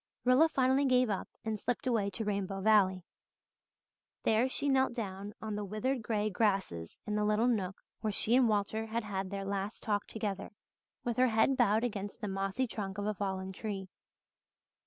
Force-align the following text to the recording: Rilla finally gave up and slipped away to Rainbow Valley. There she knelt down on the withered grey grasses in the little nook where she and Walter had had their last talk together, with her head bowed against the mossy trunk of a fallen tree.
Rilla 0.25 0.49
finally 0.49 0.85
gave 0.85 1.11
up 1.11 1.27
and 1.45 1.59
slipped 1.59 1.85
away 1.85 2.09
to 2.09 2.25
Rainbow 2.25 2.59
Valley. 2.59 3.03
There 4.23 4.49
she 4.49 4.67
knelt 4.67 4.95
down 4.95 5.35
on 5.43 5.53
the 5.53 5.63
withered 5.63 6.01
grey 6.01 6.27
grasses 6.31 6.99
in 7.05 7.13
the 7.13 7.23
little 7.23 7.45
nook 7.47 7.83
where 7.99 8.11
she 8.11 8.35
and 8.35 8.49
Walter 8.49 8.87
had 8.87 9.03
had 9.03 9.29
their 9.29 9.45
last 9.45 9.83
talk 9.83 10.07
together, 10.07 10.49
with 11.03 11.17
her 11.17 11.27
head 11.27 11.55
bowed 11.55 11.83
against 11.83 12.19
the 12.19 12.27
mossy 12.27 12.65
trunk 12.65 12.97
of 12.97 13.05
a 13.05 13.13
fallen 13.13 13.51
tree. 13.51 13.89